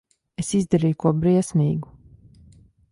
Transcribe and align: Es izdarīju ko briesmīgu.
Es 0.43 0.47
izdarīju 0.59 0.97
ko 1.03 1.13
briesmīgu. 1.21 1.95